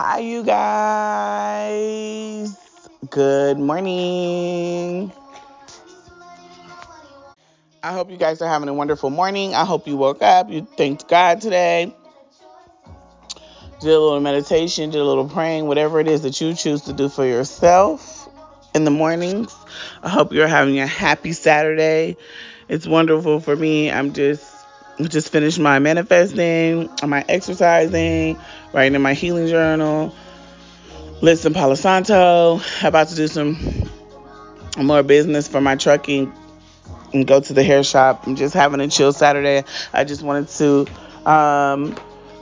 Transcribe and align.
Hi, 0.00 0.20
you 0.20 0.44
guys. 0.44 1.76
Good 3.10 3.58
morning. 3.58 5.10
I 7.82 7.92
hope 7.92 8.08
you 8.08 8.16
guys 8.16 8.40
are 8.40 8.48
having 8.48 8.68
a 8.68 8.74
wonderful 8.74 9.10
morning. 9.10 9.56
I 9.56 9.64
hope 9.64 9.88
you 9.88 9.96
woke 9.96 10.22
up, 10.22 10.50
you 10.50 10.68
thanked 10.76 11.08
God 11.08 11.40
today, 11.40 11.92
did 13.80 13.90
a 13.90 13.98
little 13.98 14.20
meditation, 14.20 14.90
did 14.90 15.00
a 15.00 15.04
little 15.04 15.28
praying, 15.28 15.66
whatever 15.66 15.98
it 15.98 16.06
is 16.06 16.22
that 16.22 16.40
you 16.40 16.54
choose 16.54 16.82
to 16.82 16.92
do 16.92 17.08
for 17.08 17.26
yourself 17.26 18.28
in 18.76 18.84
the 18.84 18.92
mornings. 18.92 19.52
I 20.04 20.10
hope 20.10 20.32
you're 20.32 20.46
having 20.46 20.78
a 20.78 20.86
happy 20.86 21.32
Saturday. 21.32 22.16
It's 22.68 22.86
wonderful 22.86 23.40
for 23.40 23.56
me. 23.56 23.90
I'm 23.90 24.12
just 24.12 24.57
just 25.06 25.30
finished 25.30 25.58
my 25.58 25.78
manifesting, 25.78 26.90
my 27.06 27.24
exercising, 27.28 28.38
writing 28.72 28.94
in 28.94 29.02
my 29.02 29.14
healing 29.14 29.46
journal 29.46 30.14
listen 31.20 31.52
Palo 31.52 31.74
Santo, 31.74 32.60
about 32.82 33.08
to 33.08 33.16
do 33.16 33.26
some 33.26 33.56
more 34.76 35.02
business 35.02 35.48
for 35.48 35.60
my 35.60 35.76
trucking 35.76 36.32
and 37.12 37.26
go 37.26 37.40
to 37.40 37.52
the 37.52 37.62
hair 37.62 37.82
shop. 37.82 38.26
I'm 38.26 38.36
just 38.36 38.54
having 38.54 38.80
a 38.80 38.88
chill 38.88 39.12
Saturday. 39.12 39.64
I 39.92 40.04
just 40.04 40.22
wanted 40.22 40.48
to 40.48 41.28
um, 41.28 41.96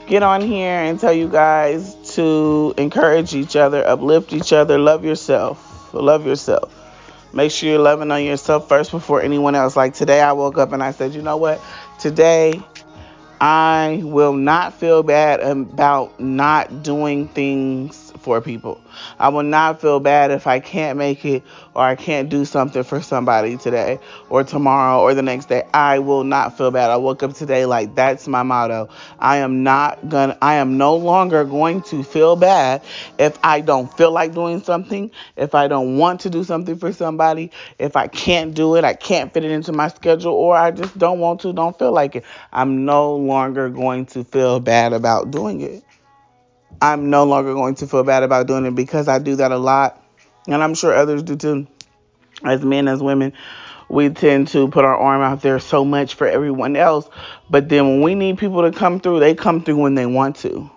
get 0.07 0.23
on 0.23 0.41
here 0.41 0.79
and 0.79 0.99
tell 0.99 1.13
you 1.13 1.27
guys 1.27 1.95
to 2.15 2.73
encourage 2.77 3.33
each 3.33 3.55
other, 3.55 3.85
uplift 3.87 4.33
each 4.33 4.53
other, 4.53 4.77
love 4.77 5.03
yourself. 5.03 5.93
Love 5.93 6.27
yourself. 6.27 6.73
Make 7.33 7.51
sure 7.51 7.69
you're 7.69 7.79
loving 7.79 8.11
on 8.11 8.23
yourself 8.23 8.67
first 8.69 8.91
before 8.91 9.21
anyone 9.21 9.55
else. 9.55 9.75
Like 9.75 9.93
today, 9.93 10.21
I 10.21 10.33
woke 10.33 10.57
up 10.57 10.73
and 10.73 10.83
I 10.83 10.91
said, 10.91 11.13
you 11.13 11.21
know 11.21 11.37
what? 11.37 11.61
Today, 12.07 12.61
I 13.41 13.99
will 14.01 14.31
not 14.31 14.73
feel 14.73 15.03
bad 15.03 15.41
about 15.41 16.17
not 16.21 16.81
doing 16.81 17.27
things 17.27 18.06
for 18.27 18.41
people. 18.41 18.81
I 19.19 19.29
will 19.29 19.43
not 19.43 19.79
feel 19.79 20.01
bad 20.01 20.31
if 20.31 20.47
I 20.47 20.59
can't 20.59 20.97
make 20.97 21.23
it 21.23 21.43
or 21.73 21.83
I 21.83 21.95
can't 21.95 22.27
do 22.27 22.43
something 22.43 22.83
for 22.83 23.01
somebody 23.01 23.55
today 23.55 23.99
or 24.29 24.43
tomorrow 24.43 24.99
or 24.99 25.13
the 25.13 25.21
next 25.21 25.45
day. 25.45 25.63
I 25.73 25.99
will 25.99 26.25
not 26.25 26.57
feel 26.57 26.69
bad. 26.69 26.89
I 26.89 26.97
woke 26.97 27.23
up 27.23 27.35
today 27.35 27.65
like 27.65 27.95
that's 27.95 28.27
my 28.27 28.43
motto. 28.43 28.89
I 29.17 29.37
am 29.37 29.63
not 29.63 30.09
going 30.09 30.31
to 30.31 30.37
I 30.41 30.55
am 30.55 30.77
no 30.77 30.97
longer 30.97 31.45
going 31.45 31.83
to 31.83 32.03
feel 32.03 32.35
bad 32.35 32.83
if 33.17 33.39
I 33.45 33.61
don't 33.61 33.95
feel 33.95 34.11
like 34.11 34.33
doing 34.33 34.61
something, 34.61 35.09
if 35.37 35.55
I 35.55 35.69
don't 35.69 35.97
want 35.97 36.19
to 36.21 36.29
do 36.29 36.43
something 36.43 36.77
for 36.77 36.91
somebody, 36.91 37.51
if 37.79 37.95
I 37.95 38.07
can't 38.07 38.53
do 38.53 38.75
it, 38.75 38.83
I 38.83 38.93
can't 38.93 39.33
fit 39.33 39.45
it 39.45 39.51
into 39.51 39.71
my 39.71 39.87
schedule 39.87 40.33
or 40.33 40.53
I 40.57 40.71
just 40.71 40.97
don't 40.97 41.19
want 41.19 41.39
to, 41.41 41.53
don't 41.53 41.79
feel 41.79 41.93
like 41.93 42.17
it. 42.17 42.25
I'm 42.51 42.83
no 42.83 43.15
longer 43.15 43.69
going 43.69 44.05
to 44.07 44.25
feel 44.25 44.59
bad 44.59 44.91
about 44.91 45.31
doing 45.31 45.61
it. 45.61 45.85
I'm 46.81 47.09
no 47.09 47.23
longer 47.23 47.53
going 47.53 47.75
to 47.75 47.87
feel 47.87 48.03
bad 48.03 48.23
about 48.23 48.47
doing 48.47 48.65
it 48.65 48.75
because 48.75 49.07
I 49.07 49.19
do 49.19 49.35
that 49.37 49.51
a 49.51 49.57
lot. 49.57 50.03
And 50.47 50.63
I'm 50.63 50.75
sure 50.75 50.93
others 50.93 51.23
do 51.23 51.35
too. 51.35 51.67
As 52.43 52.63
men, 52.63 52.87
as 52.87 53.01
women, 53.01 53.33
we 53.89 54.09
tend 54.09 54.49
to 54.49 54.67
put 54.67 54.85
our 54.85 54.95
arm 54.95 55.21
out 55.21 55.41
there 55.41 55.59
so 55.59 55.83
much 55.83 56.15
for 56.15 56.27
everyone 56.27 56.75
else. 56.75 57.09
But 57.49 57.69
then 57.69 57.87
when 57.87 58.01
we 58.01 58.15
need 58.15 58.37
people 58.37 58.61
to 58.69 58.77
come 58.77 58.99
through, 58.99 59.19
they 59.19 59.33
come 59.33 59.63
through 59.63 59.77
when 59.77 59.95
they 59.95 60.05
want 60.05 60.37
to. 60.37 60.69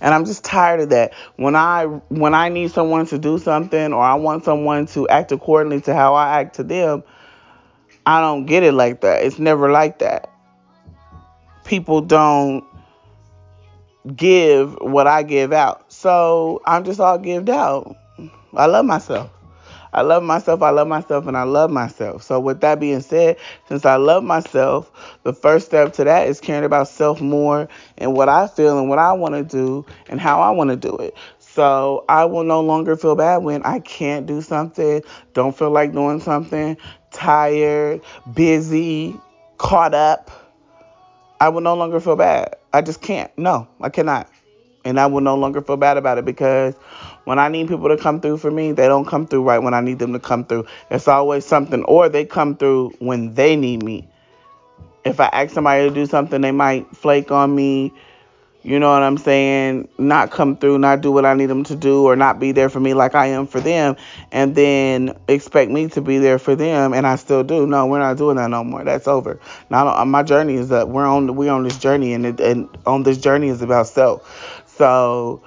And 0.00 0.14
I'm 0.14 0.24
just 0.24 0.44
tired 0.44 0.80
of 0.80 0.90
that. 0.90 1.12
When 1.36 1.56
I 1.56 1.84
when 1.84 2.34
I 2.34 2.48
need 2.48 2.70
someone 2.70 3.06
to 3.06 3.18
do 3.18 3.38
something 3.38 3.92
or 3.92 4.02
I 4.02 4.14
want 4.14 4.44
someone 4.44 4.86
to 4.88 5.08
act 5.08 5.32
accordingly 5.32 5.80
to 5.82 5.94
how 5.94 6.14
I 6.14 6.40
act 6.40 6.56
to 6.56 6.62
them, 6.62 7.02
I 8.04 8.20
don't 8.20 8.46
get 8.46 8.62
it 8.62 8.72
like 8.72 9.00
that. 9.02 9.24
It's 9.24 9.38
never 9.38 9.70
like 9.70 10.00
that. 10.00 10.30
People 11.64 12.00
don't 12.00 12.64
give 14.16 14.74
what 14.80 15.06
I 15.06 15.22
give 15.22 15.52
out. 15.52 15.92
So 15.92 16.62
I'm 16.66 16.84
just 16.84 17.00
all 17.00 17.18
gived 17.18 17.50
out. 17.50 17.96
I 18.54 18.66
love 18.66 18.84
myself. 18.84 19.30
I 19.92 20.02
love 20.02 20.22
myself, 20.22 20.62
I 20.62 20.70
love 20.70 20.86
myself, 20.86 21.26
and 21.26 21.36
I 21.36 21.42
love 21.42 21.70
myself. 21.70 22.22
So, 22.22 22.38
with 22.38 22.60
that 22.60 22.78
being 22.78 23.00
said, 23.00 23.36
since 23.68 23.84
I 23.84 23.96
love 23.96 24.22
myself, 24.22 24.90
the 25.24 25.32
first 25.32 25.66
step 25.66 25.92
to 25.94 26.04
that 26.04 26.28
is 26.28 26.40
caring 26.40 26.64
about 26.64 26.86
self 26.86 27.20
more 27.20 27.68
and 27.98 28.14
what 28.14 28.28
I 28.28 28.46
feel 28.46 28.78
and 28.78 28.88
what 28.88 29.00
I 29.00 29.12
want 29.12 29.34
to 29.34 29.42
do 29.42 29.84
and 30.08 30.20
how 30.20 30.40
I 30.40 30.50
want 30.50 30.70
to 30.70 30.76
do 30.76 30.96
it. 30.98 31.14
So, 31.38 32.04
I 32.08 32.24
will 32.24 32.44
no 32.44 32.60
longer 32.60 32.96
feel 32.96 33.16
bad 33.16 33.38
when 33.38 33.62
I 33.64 33.80
can't 33.80 34.26
do 34.26 34.42
something, 34.42 35.02
don't 35.34 35.56
feel 35.56 35.70
like 35.70 35.92
doing 35.92 36.20
something, 36.20 36.76
tired, 37.10 38.00
busy, 38.32 39.16
caught 39.58 39.94
up. 39.94 40.30
I 41.40 41.48
will 41.48 41.62
no 41.62 41.74
longer 41.74 42.00
feel 42.00 42.16
bad. 42.16 42.56
I 42.72 42.82
just 42.82 43.00
can't. 43.00 43.36
No, 43.38 43.68
I 43.80 43.88
cannot. 43.88 44.30
And 44.84 45.00
I 45.00 45.06
will 45.06 45.20
no 45.20 45.36
longer 45.36 45.62
feel 45.62 45.76
bad 45.76 45.96
about 45.96 46.18
it 46.18 46.24
because 46.24 46.74
when 47.24 47.38
I 47.38 47.48
need 47.48 47.68
people 47.68 47.88
to 47.88 47.96
come 47.96 48.20
through 48.20 48.38
for 48.38 48.50
me, 48.50 48.72
they 48.72 48.88
don't 48.88 49.06
come 49.06 49.26
through 49.26 49.42
right 49.42 49.58
when 49.58 49.74
I 49.74 49.80
need 49.80 49.98
them 49.98 50.12
to 50.12 50.18
come 50.18 50.44
through. 50.44 50.66
It's 50.90 51.08
always 51.08 51.44
something, 51.46 51.84
or 51.84 52.08
they 52.08 52.24
come 52.24 52.56
through 52.56 52.92
when 52.98 53.34
they 53.34 53.56
need 53.56 53.82
me. 53.82 54.08
If 55.04 55.20
I 55.20 55.26
ask 55.26 55.54
somebody 55.54 55.88
to 55.88 55.94
do 55.94 56.06
something, 56.06 56.40
they 56.40 56.52
might 56.52 56.94
flake 56.96 57.30
on 57.30 57.54
me. 57.54 57.92
You 58.62 58.78
know 58.78 58.90
what 58.90 59.02
I'm 59.02 59.16
saying? 59.16 59.88
Not 59.96 60.30
come 60.30 60.54
through, 60.56 60.78
not 60.78 61.00
do 61.00 61.10
what 61.10 61.24
I 61.24 61.32
need 61.32 61.46
them 61.46 61.64
to 61.64 61.76
do, 61.76 62.04
or 62.04 62.14
not 62.14 62.38
be 62.38 62.52
there 62.52 62.68
for 62.68 62.78
me 62.78 62.92
like 62.92 63.14
I 63.14 63.26
am 63.28 63.46
for 63.46 63.58
them, 63.58 63.96
and 64.30 64.54
then 64.54 65.16
expect 65.28 65.70
me 65.70 65.88
to 65.90 66.02
be 66.02 66.18
there 66.18 66.38
for 66.38 66.54
them, 66.54 66.92
and 66.92 67.06
I 67.06 67.16
still 67.16 67.42
do. 67.42 67.66
No, 67.66 67.86
we're 67.86 68.00
not 68.00 68.18
doing 68.18 68.36
that 68.36 68.50
no 68.50 68.62
more. 68.62 68.84
That's 68.84 69.08
over. 69.08 69.40
Now 69.70 70.04
my 70.04 70.22
journey 70.22 70.56
is 70.56 70.70
up. 70.70 70.88
We're 70.88 71.06
on 71.06 71.36
we're 71.36 71.50
on 71.50 71.62
this 71.62 71.78
journey, 71.78 72.12
and 72.12 72.26
it, 72.26 72.40
and 72.40 72.68
on 72.84 73.02
this 73.02 73.16
journey 73.16 73.48
is 73.48 73.62
about 73.62 73.86
self. 73.86 74.62
So 74.66 75.42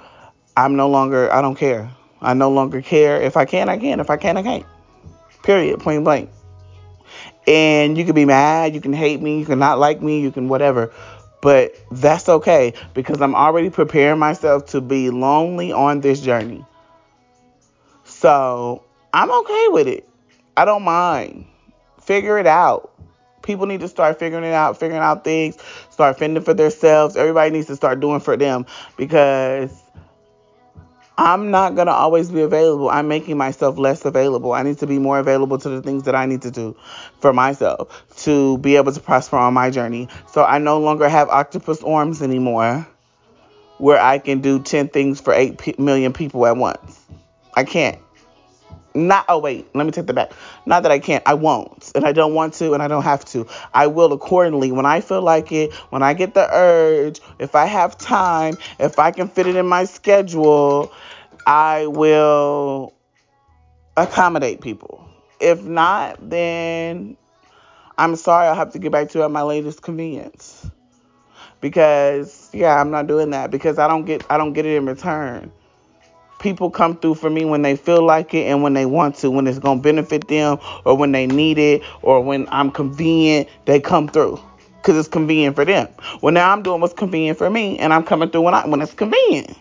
I'm 0.56 0.74
no 0.74 0.88
longer. 0.88 1.32
I 1.32 1.40
don't 1.40 1.56
care. 1.56 1.90
I 2.20 2.34
no 2.34 2.50
longer 2.50 2.82
care. 2.82 3.22
If 3.22 3.36
I 3.36 3.44
can, 3.44 3.68
I 3.68 3.78
can. 3.78 4.00
If 4.00 4.10
I 4.10 4.16
can, 4.16 4.36
I 4.36 4.42
can't. 4.42 4.66
Period. 5.44 5.78
Point 5.78 6.02
blank. 6.02 6.30
And 7.46 7.96
you 7.96 8.04
can 8.04 8.14
be 8.14 8.24
mad. 8.24 8.74
You 8.74 8.80
can 8.80 8.92
hate 8.92 9.20
me. 9.20 9.38
You 9.38 9.46
can 9.46 9.60
not 9.60 9.78
like 9.78 10.02
me. 10.02 10.20
You 10.20 10.32
can 10.32 10.48
whatever. 10.48 10.92
But 11.44 11.76
that's 11.90 12.26
okay 12.26 12.72
because 12.94 13.20
I'm 13.20 13.34
already 13.34 13.68
preparing 13.68 14.18
myself 14.18 14.64
to 14.68 14.80
be 14.80 15.10
lonely 15.10 15.72
on 15.72 16.00
this 16.00 16.22
journey. 16.22 16.64
So 18.04 18.82
I'm 19.12 19.30
okay 19.30 19.66
with 19.68 19.86
it. 19.86 20.08
I 20.56 20.64
don't 20.64 20.84
mind. 20.84 21.44
Figure 22.00 22.38
it 22.38 22.46
out. 22.46 22.94
People 23.42 23.66
need 23.66 23.80
to 23.80 23.88
start 23.88 24.18
figuring 24.18 24.44
it 24.44 24.54
out, 24.54 24.80
figuring 24.80 25.02
out 25.02 25.22
things, 25.22 25.58
start 25.90 26.18
fending 26.18 26.42
for 26.42 26.54
themselves. 26.54 27.14
Everybody 27.14 27.50
needs 27.50 27.66
to 27.66 27.76
start 27.76 28.00
doing 28.00 28.20
for 28.20 28.38
them 28.38 28.64
because 28.96 29.83
I'm 31.16 31.50
not 31.52 31.76
going 31.76 31.86
to 31.86 31.92
always 31.92 32.30
be 32.30 32.40
available. 32.42 32.90
I'm 32.90 33.06
making 33.06 33.36
myself 33.36 33.78
less 33.78 34.04
available. 34.04 34.52
I 34.52 34.62
need 34.62 34.78
to 34.78 34.86
be 34.86 34.98
more 34.98 35.18
available 35.18 35.58
to 35.58 35.68
the 35.68 35.80
things 35.80 36.04
that 36.04 36.14
I 36.14 36.26
need 36.26 36.42
to 36.42 36.50
do 36.50 36.76
for 37.20 37.32
myself 37.32 38.04
to 38.24 38.58
be 38.58 38.76
able 38.76 38.92
to 38.92 39.00
prosper 39.00 39.36
on 39.36 39.54
my 39.54 39.70
journey. 39.70 40.08
So 40.32 40.44
I 40.44 40.58
no 40.58 40.80
longer 40.80 41.08
have 41.08 41.28
octopus 41.28 41.82
arms 41.84 42.20
anymore 42.20 42.86
where 43.78 44.00
I 44.00 44.18
can 44.18 44.40
do 44.40 44.60
10 44.60 44.88
things 44.88 45.20
for 45.20 45.32
8 45.32 45.78
million 45.78 46.12
people 46.12 46.46
at 46.46 46.56
once. 46.56 47.00
I 47.54 47.64
can't. 47.64 47.98
Not, 48.96 49.24
oh, 49.28 49.40
wait, 49.40 49.66
let 49.74 49.84
me 49.86 49.90
take 49.90 50.06
that 50.06 50.14
back. 50.14 50.32
Not 50.66 50.84
that 50.84 50.92
I 50.92 51.00
can't, 51.00 51.22
I 51.26 51.34
won't. 51.34 51.90
And 51.96 52.04
I 52.04 52.12
don't 52.12 52.32
want 52.32 52.54
to, 52.54 52.74
and 52.74 52.82
I 52.82 52.86
don't 52.86 53.02
have 53.02 53.24
to. 53.26 53.46
I 53.72 53.88
will 53.88 54.12
accordingly 54.12 54.70
when 54.70 54.86
I 54.86 55.00
feel 55.00 55.20
like 55.20 55.50
it, 55.50 55.74
when 55.90 56.02
I 56.04 56.14
get 56.14 56.34
the 56.34 56.48
urge, 56.52 57.20
if 57.40 57.56
I 57.56 57.66
have 57.66 57.98
time, 57.98 58.56
if 58.78 59.00
I 59.00 59.10
can 59.10 59.28
fit 59.28 59.48
it 59.48 59.56
in 59.56 59.66
my 59.66 59.84
schedule, 59.84 60.92
I 61.44 61.88
will 61.88 62.94
accommodate 63.96 64.60
people. 64.60 65.08
If 65.40 65.64
not, 65.64 66.30
then 66.30 67.16
I'm 67.98 68.14
sorry, 68.14 68.46
I'll 68.46 68.54
have 68.54 68.72
to 68.72 68.78
get 68.78 68.92
back 68.92 69.10
to 69.10 69.18
you 69.18 69.24
at 69.24 69.30
my 69.30 69.42
latest 69.42 69.82
convenience. 69.82 70.70
Because 71.60 72.48
yeah, 72.52 72.80
I'm 72.80 72.90
not 72.90 73.08
doing 73.08 73.30
that 73.30 73.50
because 73.50 73.78
I 73.78 73.88
don't 73.88 74.04
get 74.04 74.24
I 74.30 74.36
don't 74.36 74.52
get 74.52 74.66
it 74.66 74.76
in 74.76 74.86
return. 74.86 75.50
People 76.44 76.70
come 76.70 76.94
through 76.98 77.14
for 77.14 77.30
me 77.30 77.46
when 77.46 77.62
they 77.62 77.74
feel 77.74 78.04
like 78.04 78.34
it 78.34 78.46
and 78.48 78.62
when 78.62 78.74
they 78.74 78.84
want 78.84 79.14
to, 79.16 79.30
when 79.30 79.46
it's 79.46 79.58
gonna 79.58 79.80
benefit 79.80 80.28
them 80.28 80.58
or 80.84 80.94
when 80.94 81.10
they 81.10 81.26
need 81.26 81.56
it 81.56 81.82
or 82.02 82.20
when 82.20 82.46
I'm 82.50 82.70
convenient, 82.70 83.48
they 83.64 83.80
come 83.80 84.08
through. 84.08 84.38
Cause 84.82 84.94
it's 84.94 85.08
convenient 85.08 85.56
for 85.56 85.64
them. 85.64 85.88
Well 86.20 86.34
now 86.34 86.52
I'm 86.52 86.62
doing 86.62 86.82
what's 86.82 86.92
convenient 86.92 87.38
for 87.38 87.48
me 87.48 87.78
and 87.78 87.94
I'm 87.94 88.02
coming 88.02 88.28
through 88.28 88.42
when 88.42 88.52
I 88.52 88.66
when 88.66 88.82
it's 88.82 88.92
convenient. 88.92 89.56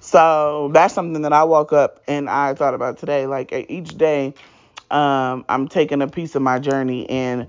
So 0.00 0.70
that's 0.74 0.92
something 0.92 1.22
that 1.22 1.32
I 1.32 1.44
woke 1.44 1.72
up 1.72 2.02
and 2.06 2.28
I 2.28 2.52
thought 2.52 2.74
about 2.74 2.98
today. 2.98 3.26
Like 3.26 3.54
each 3.70 3.96
day, 3.96 4.34
um, 4.90 5.46
I'm 5.48 5.66
taking 5.66 6.02
a 6.02 6.08
piece 6.08 6.34
of 6.34 6.42
my 6.42 6.58
journey 6.58 7.08
and 7.08 7.46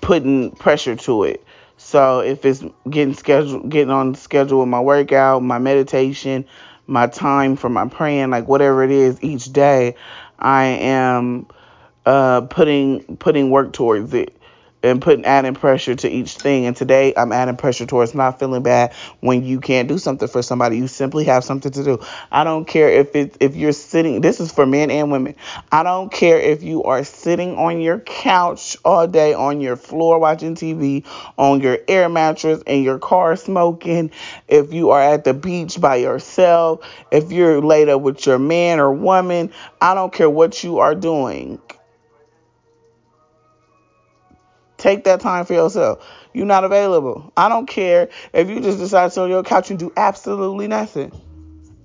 putting 0.00 0.50
pressure 0.50 0.96
to 0.96 1.22
it. 1.22 1.44
So 1.76 2.18
if 2.18 2.44
it's 2.44 2.64
getting 2.90 3.14
scheduled, 3.14 3.70
getting 3.70 3.90
on 3.90 4.16
schedule 4.16 4.58
with 4.58 4.68
my 4.68 4.80
workout, 4.80 5.44
my 5.44 5.60
meditation, 5.60 6.44
my 6.88 7.06
time 7.06 7.56
for 7.56 7.68
my 7.68 7.86
praying, 7.88 8.30
like 8.30 8.48
whatever 8.48 8.82
it 8.82 8.90
is 8.90 9.22
each 9.22 9.52
day, 9.52 9.94
I 10.38 10.64
am 10.64 11.46
uh, 12.06 12.42
putting 12.42 13.18
putting 13.18 13.50
work 13.50 13.72
towards 13.72 14.14
it. 14.14 14.37
And 14.88 15.02
putting 15.02 15.24
adding 15.24 15.54
pressure 15.54 15.94
to 15.94 16.08
each 16.08 16.36
thing. 16.36 16.66
And 16.66 16.76
today 16.76 17.12
I'm 17.16 17.32
adding 17.32 17.56
pressure 17.56 17.86
towards 17.86 18.14
not 18.14 18.38
feeling 18.38 18.62
bad 18.62 18.92
when 19.20 19.44
you 19.44 19.60
can't 19.60 19.88
do 19.88 19.98
something 19.98 20.28
for 20.28 20.42
somebody. 20.42 20.78
You 20.78 20.88
simply 20.88 21.24
have 21.24 21.44
something 21.44 21.72
to 21.72 21.84
do. 21.84 21.98
I 22.30 22.44
don't 22.44 22.66
care 22.66 22.88
if 22.88 23.14
it 23.14 23.36
if 23.40 23.56
you're 23.56 23.72
sitting. 23.72 24.20
This 24.20 24.40
is 24.40 24.52
for 24.52 24.66
men 24.66 24.90
and 24.90 25.12
women. 25.12 25.34
I 25.70 25.82
don't 25.82 26.12
care 26.12 26.38
if 26.38 26.62
you 26.62 26.84
are 26.84 27.04
sitting 27.04 27.56
on 27.56 27.80
your 27.80 28.00
couch 28.00 28.76
all 28.84 29.06
day 29.06 29.34
on 29.34 29.60
your 29.60 29.76
floor 29.76 30.18
watching 30.18 30.54
TV, 30.54 31.04
on 31.36 31.60
your 31.60 31.78
air 31.88 32.08
mattress 32.08 32.62
in 32.66 32.82
your 32.82 32.98
car 32.98 33.36
smoking. 33.36 34.10
If 34.48 34.72
you 34.72 34.90
are 34.90 35.02
at 35.02 35.24
the 35.24 35.34
beach 35.34 35.80
by 35.80 35.96
yourself, 35.96 36.80
if 37.10 37.30
you're 37.30 37.60
laid 37.60 37.88
up 37.88 38.00
with 38.00 38.26
your 38.26 38.38
man 38.38 38.80
or 38.80 38.92
woman, 38.92 39.52
I 39.80 39.94
don't 39.94 40.12
care 40.12 40.30
what 40.30 40.64
you 40.64 40.78
are 40.78 40.94
doing 40.94 41.60
Take 44.78 45.04
that 45.04 45.20
time 45.20 45.44
for 45.44 45.54
yourself. 45.54 46.06
You're 46.32 46.46
not 46.46 46.64
available. 46.64 47.32
I 47.36 47.48
don't 47.48 47.66
care 47.66 48.08
if 48.32 48.48
you 48.48 48.60
just 48.60 48.78
decide 48.78 49.06
to 49.06 49.10
sit 49.10 49.20
on 49.22 49.28
your 49.28 49.42
couch 49.42 49.70
and 49.70 49.78
do 49.78 49.92
absolutely 49.96 50.68
nothing. 50.68 51.12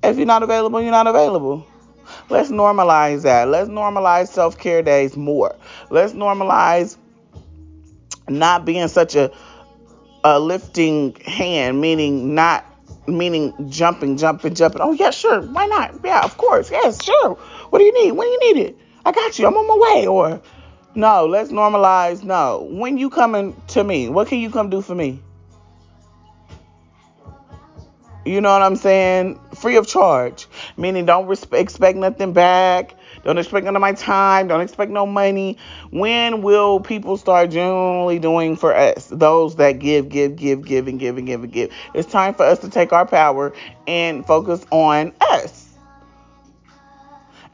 If 0.03 0.17
you're 0.17 0.27
not 0.27 0.43
available, 0.43 0.81
you're 0.81 0.91
not 0.91 1.07
available. 1.07 1.65
Let's 2.29 2.51
normalize 2.51 3.23
that. 3.23 3.47
Let's 3.47 3.69
normalize 3.69 4.27
self 4.27 4.57
care 4.57 4.83
days 4.83 5.17
more. 5.17 5.55
Let's 5.89 6.13
normalize 6.13 6.97
not 8.29 8.65
being 8.65 8.87
such 8.87 9.15
a 9.15 9.31
a 10.23 10.39
lifting 10.39 11.15
hand, 11.25 11.81
meaning 11.81 12.35
not 12.35 12.65
meaning 13.07 13.53
jumping, 13.69 14.17
jumping, 14.17 14.53
jumping. 14.53 14.81
Oh 14.81 14.91
yeah, 14.91 15.09
sure. 15.09 15.41
Why 15.41 15.65
not? 15.65 15.99
Yeah, 16.03 16.23
of 16.23 16.37
course. 16.37 16.71
Yes, 16.71 17.03
sure. 17.03 17.35
What 17.69 17.79
do 17.79 17.85
you 17.85 18.05
need? 18.05 18.11
When 18.11 18.27
do 18.27 18.31
you 18.31 18.53
need 18.53 18.65
it? 18.67 18.77
I 19.05 19.11
got 19.11 19.37
you. 19.37 19.47
I'm 19.47 19.55
on 19.55 19.67
my 19.67 19.95
way. 19.95 20.07
Or 20.07 20.41
no, 20.95 21.25
let's 21.25 21.51
normalize. 21.51 22.23
No. 22.23 22.67
When 22.69 22.97
you 22.97 23.09
coming 23.09 23.59
to 23.69 23.83
me, 23.83 24.09
what 24.09 24.27
can 24.27 24.39
you 24.39 24.49
come 24.49 24.69
do 24.69 24.81
for 24.81 24.95
me? 24.95 25.21
You 28.25 28.39
know 28.39 28.53
what 28.53 28.61
I'm 28.61 28.77
saying? 28.77 29.37
Free 29.55 29.75
of 29.75 29.85
charge. 29.85 30.47
Meaning 30.77 31.05
don't 31.05 31.29
expect 31.53 31.97
nothing 31.97 32.31
back. 32.31 32.95
Don't 33.25 33.37
expect 33.37 33.65
none 33.65 33.75
of 33.75 33.81
my 33.81 33.93
time. 33.93 34.47
Don't 34.47 34.61
expect 34.61 34.91
no 34.91 35.05
money. 35.05 35.57
When 35.91 36.41
will 36.41 36.79
people 36.79 37.17
start 37.17 37.49
generally 37.49 38.19
doing 38.19 38.55
for 38.55 38.73
us? 38.73 39.07
Those 39.07 39.57
that 39.57 39.73
give, 39.79 40.07
give, 40.07 40.37
give, 40.37 40.63
give, 40.63 40.87
and 40.87 40.99
give, 40.99 41.17
and 41.17 41.27
give, 41.27 41.43
and 41.43 41.51
give. 41.51 41.73
It's 41.93 42.09
time 42.09 42.33
for 42.33 42.43
us 42.43 42.59
to 42.59 42.69
take 42.69 42.93
our 42.93 43.05
power 43.05 43.53
and 43.87 44.25
focus 44.25 44.65
on 44.71 45.13
us. 45.19 45.62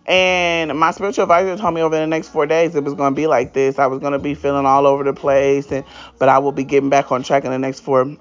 And 0.10 0.76
my 0.76 0.90
spiritual 0.90 1.22
advisor 1.22 1.56
told 1.56 1.76
me 1.76 1.82
over 1.82 1.96
the 1.96 2.08
next 2.08 2.30
four 2.30 2.48
days 2.48 2.74
it 2.74 2.84
was 2.84 2.96
going 2.96 3.14
to 3.14 3.16
be 3.16 3.28
like 3.28 3.54
this. 3.54 3.78
I 3.78 3.86
was 3.86 4.00
going 4.00 4.14
to 4.14 4.20
be 4.20 4.34
feeling 4.34 4.66
all 4.66 4.88
over 4.88 5.04
the 5.04 5.14
place, 5.14 5.72
and 5.72 5.86
but 6.18 6.30
I 6.30 6.40
will 6.40 6.52
be 6.52 6.64
getting 6.64 6.90
back 6.90 7.12
on 7.12 7.22
track 7.22 7.46
in 7.46 7.52
the 7.52 7.60
next 7.60 7.82
four 7.82 8.18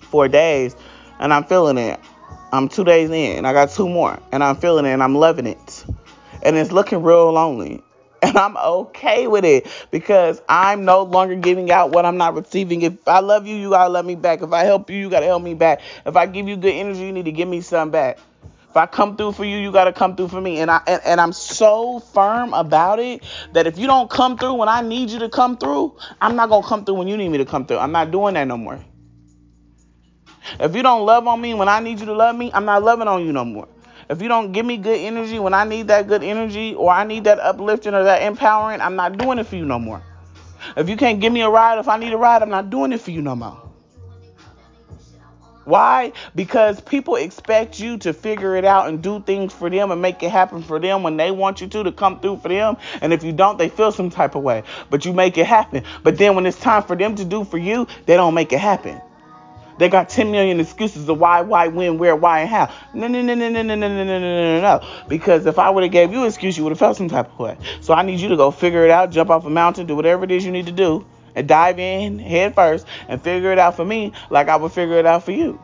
four 0.00 0.26
days, 0.26 0.74
and 1.20 1.32
I'm 1.32 1.44
feeling 1.44 1.78
it. 1.78 2.00
I'm 2.52 2.68
two 2.68 2.82
days 2.82 3.08
in. 3.08 3.44
I 3.44 3.52
got 3.52 3.70
two 3.70 3.88
more, 3.88 4.18
and 4.32 4.42
I'm 4.42 4.56
feeling 4.56 4.84
it, 4.84 4.88
and 4.88 5.00
I'm 5.00 5.14
loving 5.14 5.46
it, 5.46 5.84
and 6.42 6.56
it's 6.56 6.72
looking 6.72 7.02
real 7.02 7.32
lonely. 7.32 7.82
And 8.22 8.36
I'm 8.36 8.54
okay 8.58 9.28
with 9.28 9.46
it 9.46 9.66
because 9.90 10.42
I'm 10.46 10.84
no 10.84 11.04
longer 11.04 11.36
giving 11.36 11.70
out 11.70 11.90
what 11.90 12.04
I'm 12.04 12.18
not 12.18 12.34
receiving. 12.34 12.82
If 12.82 13.08
I 13.08 13.20
love 13.20 13.46
you, 13.46 13.56
you 13.56 13.70
gotta 13.70 13.88
love 13.88 14.04
me 14.04 14.14
back. 14.14 14.42
If 14.42 14.52
I 14.52 14.64
help 14.64 14.90
you, 14.90 14.98
you 14.98 15.08
gotta 15.08 15.24
help 15.24 15.42
me 15.42 15.54
back. 15.54 15.80
If 16.04 16.16
I 16.16 16.26
give 16.26 16.46
you 16.46 16.58
good 16.58 16.74
energy, 16.74 17.00
you 17.00 17.12
need 17.12 17.24
to 17.24 17.32
give 17.32 17.48
me 17.48 17.62
some 17.62 17.90
back. 17.90 18.18
If 18.70 18.76
I 18.76 18.86
come 18.86 19.16
through 19.16 19.32
for 19.32 19.44
you, 19.44 19.56
you 19.56 19.72
got 19.72 19.84
to 19.84 19.92
come 19.92 20.14
through 20.14 20.28
for 20.28 20.40
me. 20.40 20.60
And 20.60 20.70
I 20.70 20.80
and, 20.86 21.02
and 21.04 21.20
I'm 21.20 21.32
so 21.32 21.98
firm 21.98 22.54
about 22.54 23.00
it 23.00 23.24
that 23.52 23.66
if 23.66 23.76
you 23.76 23.88
don't 23.88 24.08
come 24.08 24.38
through 24.38 24.54
when 24.54 24.68
I 24.68 24.80
need 24.80 25.10
you 25.10 25.18
to 25.18 25.28
come 25.28 25.56
through, 25.56 25.96
I'm 26.20 26.36
not 26.36 26.50
going 26.50 26.62
to 26.62 26.68
come 26.68 26.84
through 26.84 26.94
when 26.94 27.08
you 27.08 27.16
need 27.16 27.30
me 27.30 27.38
to 27.38 27.44
come 27.44 27.66
through. 27.66 27.78
I'm 27.78 27.90
not 27.90 28.12
doing 28.12 28.34
that 28.34 28.44
no 28.44 28.56
more. 28.56 28.78
If 30.60 30.76
you 30.76 30.84
don't 30.84 31.04
love 31.04 31.26
on 31.26 31.40
me 31.40 31.52
when 31.54 31.68
I 31.68 31.80
need 31.80 31.98
you 31.98 32.06
to 32.06 32.12
love 32.12 32.36
me, 32.36 32.52
I'm 32.54 32.64
not 32.64 32.84
loving 32.84 33.08
on 33.08 33.26
you 33.26 33.32
no 33.32 33.44
more. 33.44 33.66
If 34.08 34.22
you 34.22 34.28
don't 34.28 34.52
give 34.52 34.64
me 34.64 34.76
good 34.76 34.98
energy 34.98 35.40
when 35.40 35.52
I 35.54 35.64
need 35.64 35.88
that 35.88 36.06
good 36.06 36.22
energy 36.22 36.74
or 36.74 36.92
I 36.92 37.02
need 37.04 37.24
that 37.24 37.40
uplifting 37.40 37.94
or 37.94 38.04
that 38.04 38.22
empowering, 38.22 38.80
I'm 38.80 38.94
not 38.94 39.18
doing 39.18 39.40
it 39.40 39.48
for 39.48 39.56
you 39.56 39.64
no 39.64 39.80
more. 39.80 40.02
If 40.76 40.88
you 40.88 40.96
can't 40.96 41.20
give 41.20 41.32
me 41.32 41.42
a 41.42 41.50
ride 41.50 41.78
if 41.78 41.88
I 41.88 41.98
need 41.98 42.12
a 42.12 42.16
ride, 42.16 42.42
I'm 42.42 42.50
not 42.50 42.70
doing 42.70 42.92
it 42.92 43.00
for 43.00 43.10
you 43.10 43.20
no 43.20 43.34
more. 43.34 43.69
Why? 45.64 46.12
Because 46.34 46.80
people 46.80 47.16
expect 47.16 47.78
you 47.78 47.98
to 47.98 48.12
figure 48.12 48.56
it 48.56 48.64
out 48.64 48.88
and 48.88 49.02
do 49.02 49.20
things 49.20 49.52
for 49.52 49.68
them 49.68 49.90
and 49.90 50.00
make 50.00 50.22
it 50.22 50.30
happen 50.30 50.62
for 50.62 50.78
them 50.78 51.02
when 51.02 51.16
they 51.16 51.30
want 51.30 51.60
you 51.60 51.66
to 51.68 51.84
to 51.84 51.92
come 51.92 52.20
through 52.20 52.38
for 52.38 52.48
them. 52.48 52.76
And 53.00 53.12
if 53.12 53.22
you 53.22 53.32
don't, 53.32 53.58
they 53.58 53.68
feel 53.68 53.92
some 53.92 54.10
type 54.10 54.34
of 54.34 54.42
way. 54.42 54.62
But 54.88 55.04
you 55.04 55.12
make 55.12 55.36
it 55.36 55.46
happen. 55.46 55.84
But 56.02 56.16
then 56.18 56.34
when 56.34 56.46
it's 56.46 56.58
time 56.58 56.82
for 56.82 56.96
them 56.96 57.14
to 57.16 57.24
do 57.24 57.44
for 57.44 57.58
you, 57.58 57.86
they 58.06 58.16
don't 58.16 58.34
make 58.34 58.52
it 58.52 58.58
happen. 58.58 59.00
They 59.78 59.88
got 59.88 60.10
10 60.10 60.30
million 60.30 60.60
excuses 60.60 61.08
of 61.08 61.18
why, 61.18 61.40
why, 61.40 61.68
when, 61.68 61.96
where, 61.96 62.14
why, 62.14 62.40
and 62.40 62.50
how. 62.50 62.70
No, 62.92 63.06
no, 63.06 63.22
no, 63.22 63.34
no, 63.34 63.48
no, 63.48 63.62
no, 63.62 63.74
no, 63.74 63.88
no, 63.88 64.04
no, 64.04 64.18
no, 64.18 64.60
no, 64.60 64.60
no. 64.60 65.04
Because 65.08 65.46
if 65.46 65.58
I 65.58 65.70
would 65.70 65.84
have 65.84 65.92
gave 65.92 66.12
you 66.12 66.20
an 66.20 66.26
excuse, 66.26 66.56
you 66.58 66.64
would 66.64 66.70
have 66.70 66.78
felt 66.78 66.98
some 66.98 67.08
type 67.08 67.32
of 67.32 67.38
way. 67.38 67.56
So 67.80 67.94
I 67.94 68.02
need 68.02 68.20
you 68.20 68.28
to 68.28 68.36
go 68.36 68.50
figure 68.50 68.84
it 68.84 68.90
out, 68.90 69.10
jump 69.10 69.30
off 69.30 69.46
a 69.46 69.50
mountain, 69.50 69.86
do 69.86 69.96
whatever 69.96 70.24
it 70.24 70.30
is 70.30 70.44
you 70.44 70.52
need 70.52 70.66
to 70.66 70.72
do 70.72 71.06
and 71.34 71.48
dive 71.48 71.78
in 71.78 72.18
head 72.18 72.54
first 72.54 72.86
and 73.08 73.20
figure 73.22 73.52
it 73.52 73.58
out 73.58 73.76
for 73.76 73.84
me 73.84 74.12
like 74.30 74.48
I 74.48 74.56
would 74.56 74.72
figure 74.72 74.98
it 74.98 75.06
out 75.06 75.24
for 75.24 75.32
you. 75.32 75.60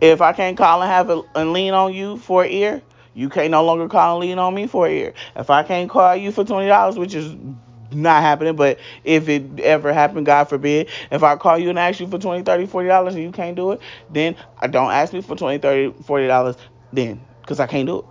If 0.00 0.20
I 0.20 0.32
can't 0.32 0.56
call 0.58 0.82
and 0.82 0.90
have 0.90 1.10
a, 1.10 1.22
and 1.34 1.52
lean 1.52 1.72
on 1.72 1.94
you 1.94 2.18
for 2.18 2.44
an 2.44 2.50
ear, 2.50 2.82
you 3.14 3.30
can't 3.30 3.50
no 3.50 3.64
longer 3.64 3.88
call 3.88 4.20
and 4.20 4.28
lean 4.28 4.38
on 4.38 4.54
me 4.54 4.66
for 4.66 4.86
an 4.86 4.92
ear. 4.92 5.14
If 5.34 5.48
I 5.48 5.62
can't 5.62 5.88
call 5.88 6.14
you 6.14 6.32
for 6.32 6.44
twenty 6.44 6.68
dollars, 6.68 6.98
which 6.98 7.14
is 7.14 7.34
not 7.92 8.22
happening, 8.22 8.56
but 8.56 8.78
if 9.04 9.28
it 9.28 9.60
ever 9.60 9.92
happened, 9.92 10.26
God 10.26 10.44
forbid, 10.44 10.88
if 11.10 11.22
I 11.22 11.36
call 11.36 11.58
you 11.58 11.70
and 11.70 11.78
ask 11.78 12.00
you 12.00 12.06
for 12.06 12.18
20 12.18 12.42
30 12.42 12.66
40 12.66 12.88
dollars 12.88 13.14
and 13.14 13.24
you 13.24 13.32
can't 13.32 13.56
do 13.56 13.72
it, 13.72 13.80
then 14.10 14.36
I 14.58 14.66
don't 14.66 14.90
ask 14.90 15.12
me 15.12 15.22
for 15.22 15.36
20 15.36 15.58
30 15.58 16.02
40 16.02 16.26
dollars 16.26 16.56
then 16.92 17.20
because 17.40 17.60
I 17.60 17.66
can't 17.66 17.86
do 17.86 18.00
it. 18.00 18.04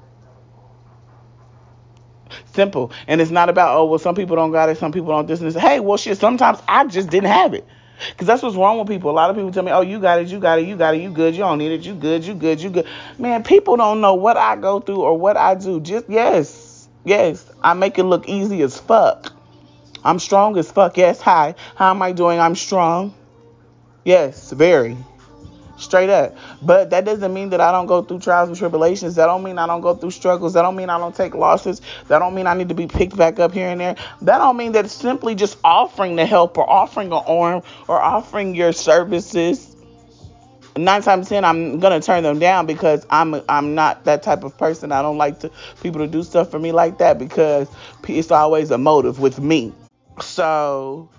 Simple. 2.53 2.91
And 3.07 3.21
it's 3.21 3.31
not 3.31 3.49
about, 3.49 3.77
oh, 3.77 3.85
well, 3.85 3.99
some 3.99 4.15
people 4.15 4.35
don't 4.35 4.51
got 4.51 4.69
it, 4.69 4.77
some 4.77 4.91
people 4.91 5.09
don't 5.09 5.27
this 5.27 5.39
and 5.39 5.47
this. 5.49 5.61
Hey, 5.61 5.79
well, 5.79 5.97
shit, 5.97 6.17
sometimes 6.17 6.59
I 6.67 6.85
just 6.85 7.09
didn't 7.09 7.29
have 7.29 7.53
it. 7.53 7.65
Because 8.09 8.27
that's 8.27 8.43
what's 8.43 8.55
wrong 8.55 8.77
with 8.77 8.87
people. 8.87 9.09
A 9.09 9.13
lot 9.13 9.29
of 9.29 9.35
people 9.35 9.51
tell 9.51 9.63
me, 9.63 9.71
oh, 9.71 9.81
you 9.81 9.99
got 9.99 10.19
it, 10.19 10.27
you 10.27 10.39
got 10.39 10.59
it, 10.59 10.67
you 10.67 10.75
got 10.75 10.95
it, 10.95 11.01
you 11.01 11.11
good, 11.11 11.33
you 11.33 11.39
don't 11.39 11.57
need 11.57 11.71
it, 11.71 11.81
you 11.81 11.95
good, 11.95 12.25
you 12.25 12.33
good, 12.33 12.61
you 12.61 12.69
good. 12.69 12.87
Man, 13.17 13.43
people 13.43 13.77
don't 13.77 14.01
know 14.01 14.15
what 14.15 14.37
I 14.37 14.55
go 14.57 14.79
through 14.79 15.01
or 15.01 15.17
what 15.17 15.37
I 15.37 15.55
do. 15.55 15.79
Just, 15.79 16.09
yes, 16.09 16.89
yes, 17.05 17.49
I 17.61 17.73
make 17.73 17.97
it 17.97 18.03
look 18.03 18.27
easy 18.27 18.61
as 18.63 18.77
fuck. 18.77 19.31
I'm 20.03 20.19
strong 20.19 20.57
as 20.57 20.69
fuck. 20.71 20.97
Yes, 20.97 21.21
hi. 21.21 21.55
How 21.75 21.91
am 21.91 22.01
I 22.01 22.11
doing? 22.11 22.39
I'm 22.39 22.55
strong. 22.55 23.13
Yes, 24.03 24.51
very. 24.51 24.97
Straight 25.85 26.09
up. 26.09 26.35
But 26.63 26.89
that 26.89 27.05
doesn't 27.05 27.31
mean 27.31 27.51
that 27.51 27.61
I 27.61 27.71
don't 27.71 27.85
go 27.85 28.01
through 28.01 28.19
trials 28.19 28.49
and 28.49 28.57
tribulations. 28.57 29.13
That 29.15 29.27
don't 29.27 29.43
mean 29.43 29.59
I 29.59 29.67
don't 29.67 29.81
go 29.81 29.93
through 29.93 30.09
struggles. 30.09 30.53
That 30.53 30.63
don't 30.63 30.75
mean 30.75 30.89
I 30.89 30.97
don't 30.97 31.15
take 31.15 31.35
losses. 31.35 31.79
That 32.07 32.17
don't 32.17 32.33
mean 32.33 32.47
I 32.47 32.55
need 32.55 32.69
to 32.69 32.75
be 32.75 32.87
picked 32.87 33.15
back 33.15 33.37
up 33.37 33.53
here 33.53 33.69
and 33.69 33.79
there. 33.79 33.95
That 34.23 34.39
don't 34.39 34.57
mean 34.57 34.71
that 34.71 34.89
simply 34.89 35.35
just 35.35 35.59
offering 35.63 36.15
the 36.15 36.25
help 36.25 36.57
or 36.57 36.67
offering 36.67 37.11
an 37.11 37.21
arm 37.27 37.61
or 37.87 38.01
offering 38.01 38.55
your 38.55 38.73
services. 38.73 39.75
Nine 40.75 41.03
times 41.03 41.29
ten, 41.29 41.45
I'm 41.45 41.79
gonna 41.79 42.01
turn 42.01 42.23
them 42.23 42.39
down 42.39 42.65
because 42.65 43.05
I'm 43.11 43.43
I'm 43.47 43.75
not 43.75 44.05
that 44.05 44.23
type 44.23 44.43
of 44.43 44.57
person. 44.57 44.91
I 44.91 45.03
don't 45.03 45.19
like 45.19 45.39
to 45.41 45.51
people 45.83 46.01
to 46.01 46.07
do 46.07 46.23
stuff 46.23 46.49
for 46.49 46.57
me 46.57 46.71
like 46.71 46.97
that 46.97 47.19
because 47.19 47.69
it's 48.07 48.31
always 48.31 48.71
a 48.71 48.79
motive 48.79 49.19
with 49.19 49.39
me. 49.39 49.71
So 50.19 51.09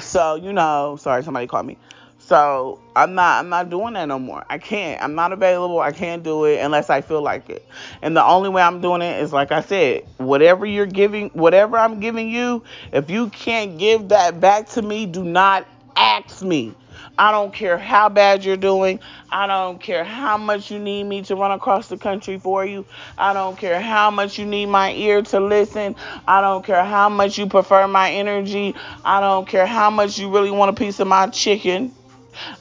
So, 0.00 0.34
you 0.34 0.52
know, 0.52 0.96
sorry, 1.00 1.22
somebody 1.22 1.46
called 1.46 1.66
me. 1.66 1.78
So 2.18 2.80
I'm 2.96 3.14
not 3.14 3.40
I'm 3.40 3.50
not 3.50 3.68
doing 3.68 3.94
that 3.94 4.06
no 4.06 4.18
more. 4.18 4.44
I 4.48 4.56
can't. 4.56 5.02
I'm 5.02 5.14
not 5.14 5.32
available. 5.32 5.80
I 5.80 5.92
can't 5.92 6.22
do 6.22 6.46
it 6.46 6.58
unless 6.60 6.88
I 6.88 7.02
feel 7.02 7.20
like 7.20 7.50
it. 7.50 7.66
And 8.00 8.16
the 8.16 8.24
only 8.24 8.48
way 8.48 8.62
I'm 8.62 8.80
doing 8.80 9.02
it 9.02 9.20
is 9.20 9.32
like 9.32 9.52
I 9.52 9.60
said, 9.60 10.04
whatever 10.16 10.64
you're 10.64 10.86
giving, 10.86 11.28
whatever 11.30 11.76
I'm 11.76 12.00
giving 12.00 12.30
you, 12.30 12.64
if 12.92 13.10
you 13.10 13.28
can't 13.28 13.78
give 13.78 14.08
that 14.08 14.40
back 14.40 14.68
to 14.70 14.82
me, 14.82 15.04
do 15.04 15.22
not 15.22 15.66
ask 15.96 16.42
me. 16.42 16.74
I 17.16 17.30
don't 17.30 17.54
care 17.54 17.78
how 17.78 18.08
bad 18.08 18.44
you're 18.44 18.56
doing. 18.56 18.98
I 19.30 19.46
don't 19.46 19.80
care 19.80 20.02
how 20.02 20.36
much 20.36 20.72
you 20.72 20.80
need 20.80 21.04
me 21.04 21.22
to 21.22 21.36
run 21.36 21.52
across 21.52 21.86
the 21.86 21.96
country 21.96 22.38
for 22.38 22.66
you. 22.66 22.84
I 23.16 23.32
don't 23.32 23.56
care 23.56 23.80
how 23.80 24.10
much 24.10 24.36
you 24.36 24.46
need 24.46 24.66
my 24.66 24.92
ear 24.92 25.22
to 25.22 25.38
listen. 25.38 25.94
I 26.26 26.40
don't 26.40 26.64
care 26.64 26.84
how 26.84 27.08
much 27.08 27.38
you 27.38 27.46
prefer 27.46 27.86
my 27.86 28.10
energy. 28.10 28.74
I 29.04 29.20
don't 29.20 29.46
care 29.46 29.66
how 29.66 29.90
much 29.90 30.18
you 30.18 30.28
really 30.28 30.50
want 30.50 30.70
a 30.70 30.74
piece 30.74 30.98
of 30.98 31.06
my 31.06 31.28
chicken. 31.28 31.94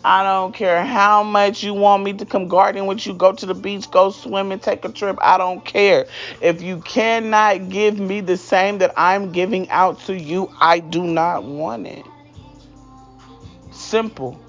I 0.05 0.21
don't 0.23 0.53
care 0.53 0.85
how 0.85 1.23
much 1.23 1.63
you 1.63 1.73
want 1.73 2.03
me 2.03 2.13
to 2.13 2.25
come 2.25 2.47
gardening 2.47 2.85
with 2.85 3.07
you, 3.07 3.15
go 3.15 3.33
to 3.33 3.47
the 3.47 3.55
beach, 3.55 3.89
go 3.89 4.11
swimming, 4.11 4.59
take 4.59 4.85
a 4.85 4.89
trip. 4.89 5.17
I 5.19 5.39
don't 5.39 5.65
care. 5.65 6.05
If 6.41 6.61
you 6.61 6.77
cannot 6.81 7.69
give 7.69 7.97
me 7.97 8.21
the 8.21 8.37
same 8.37 8.77
that 8.77 8.93
I'm 8.95 9.31
giving 9.31 9.67
out 9.71 9.99
to 10.01 10.15
you, 10.15 10.51
I 10.59 10.77
do 10.77 11.03
not 11.03 11.43
want 11.43 11.87
it. 11.87 12.05
Simple 13.71 14.42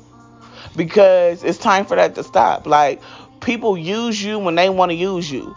because 0.76 1.44
it's 1.44 1.58
time 1.58 1.86
for 1.86 1.96
that 1.96 2.14
to 2.16 2.24
stop. 2.24 2.66
Like 2.66 3.02
people 3.40 3.76
use 3.76 4.22
you 4.22 4.38
when 4.38 4.54
they 4.54 4.70
want 4.70 4.90
to 4.90 4.94
use 4.94 5.30
you. 5.30 5.54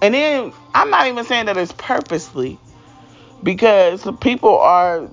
And 0.00 0.14
then 0.14 0.52
I'm 0.74 0.90
not 0.90 1.06
even 1.08 1.24
saying 1.24 1.46
that 1.46 1.56
it's 1.56 1.72
purposely 1.72 2.58
because 3.42 4.06
people 4.20 4.58
are 4.58 5.08